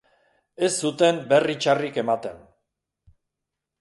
Ez 0.67 0.69
zuten 0.85 1.21
berri 1.33 1.57
txarrik 1.65 2.01
ematen. 2.05 2.41